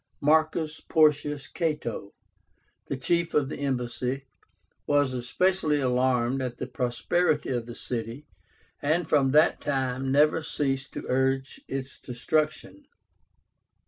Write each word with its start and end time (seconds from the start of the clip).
MARCUS 0.19 0.79
PORCIUS 0.81 1.47
CATO, 1.47 2.15
the 2.87 2.97
chief 2.97 3.35
of 3.35 3.49
the 3.49 3.59
embassy, 3.59 4.25
was 4.87 5.13
especially 5.13 5.79
alarmed 5.79 6.41
at 6.41 6.57
the 6.57 6.65
prosperity 6.65 7.49
of 7.51 7.67
the 7.67 7.75
city, 7.75 8.25
and 8.81 9.07
from 9.07 9.29
that 9.29 9.61
time 9.61 10.11
never 10.11 10.41
ceased 10.41 10.91
to 10.93 11.05
urge 11.07 11.61
its 11.67 11.99
destruction. 11.99 12.87